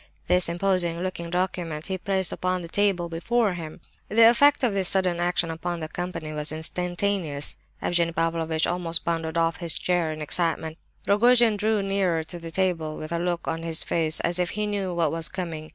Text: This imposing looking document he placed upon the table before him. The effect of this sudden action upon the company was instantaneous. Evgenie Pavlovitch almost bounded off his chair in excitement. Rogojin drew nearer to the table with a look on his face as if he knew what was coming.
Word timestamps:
This 0.25 0.49
imposing 0.49 1.01
looking 1.03 1.29
document 1.29 1.85
he 1.85 1.95
placed 1.99 2.31
upon 2.31 2.61
the 2.63 2.67
table 2.67 3.07
before 3.07 3.53
him. 3.53 3.81
The 4.09 4.27
effect 4.31 4.63
of 4.63 4.73
this 4.73 4.87
sudden 4.87 5.19
action 5.19 5.51
upon 5.51 5.79
the 5.79 5.87
company 5.87 6.33
was 6.33 6.51
instantaneous. 6.51 7.55
Evgenie 7.83 8.11
Pavlovitch 8.15 8.65
almost 8.65 9.05
bounded 9.05 9.37
off 9.37 9.57
his 9.57 9.73
chair 9.75 10.11
in 10.11 10.19
excitement. 10.19 10.79
Rogojin 11.07 11.55
drew 11.55 11.83
nearer 11.83 12.23
to 12.23 12.39
the 12.39 12.49
table 12.49 12.97
with 12.97 13.11
a 13.11 13.19
look 13.19 13.47
on 13.47 13.61
his 13.61 13.83
face 13.83 14.19
as 14.21 14.39
if 14.39 14.49
he 14.57 14.65
knew 14.65 14.91
what 14.91 15.11
was 15.11 15.29
coming. 15.29 15.69